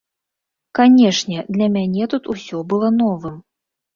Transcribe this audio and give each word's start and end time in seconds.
Канечне, 0.79 1.43
для 1.57 1.67
мяне 1.75 2.03
тут 2.13 2.23
усё 2.35 2.61
было 2.73 2.87
новым. 3.03 3.35